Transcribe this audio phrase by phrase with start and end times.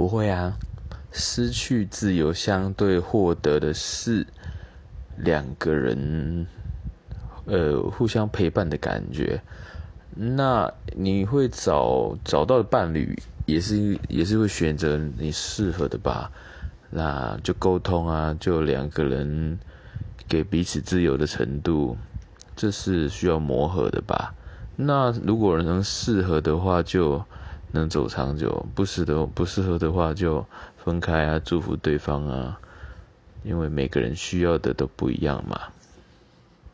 [0.00, 0.56] 不会啊，
[1.12, 4.26] 失去自由相对获得的是
[5.18, 6.46] 两个人，
[7.44, 9.42] 呃，互相陪伴的感觉。
[10.14, 16.32] 那你会找找到的伴侣，也是也是会选择你适合的吧？
[16.88, 19.58] 那就沟通啊，就两个人
[20.26, 21.94] 给彼此自由的程度，
[22.56, 24.34] 这是需要磨合的吧？
[24.76, 27.22] 那如果能适合的话，就
[27.72, 30.44] 能走长久；不适的不适合的话，就
[30.76, 32.58] 分开啊，祝福对方啊，
[33.44, 35.60] 因为每个人需要的都不一样嘛。